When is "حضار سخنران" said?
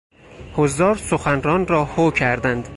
0.55-1.67